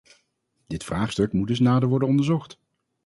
Dit 0.67 0.83
vraagstuk 0.83 1.33
moet 1.33 1.47
dus 1.47 1.59
nader 1.59 1.89
worden 1.89 2.07
onderzocht. 2.07 2.59